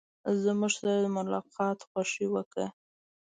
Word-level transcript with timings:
زموږ 0.43 0.71
سره 0.77 0.91
د 1.03 1.05
ملاقات 1.17 1.77
خوښي 1.89 2.25
وکړه. 2.29 2.67